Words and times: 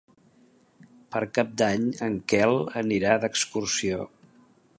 Per 1.15 1.21
Cap 1.39 1.51
d'Any 1.63 1.85
en 2.07 2.17
Quel 2.33 2.57
anirà 2.85 3.13
d'excursió. 3.27 4.05